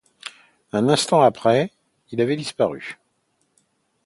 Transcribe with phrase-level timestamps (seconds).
[0.73, 1.71] Un instant après
[2.09, 2.99] il avait disparu.